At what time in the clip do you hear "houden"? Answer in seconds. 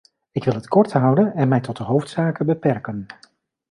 0.91-1.33